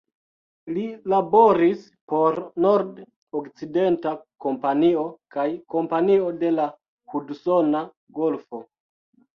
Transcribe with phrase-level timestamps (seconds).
[0.77, 4.15] Li laboris por Nord-Okcidenta
[4.47, 5.05] Kompanio
[5.39, 6.69] kaj Kompanio de la
[7.15, 7.89] Hudsona
[8.21, 8.67] Golfo.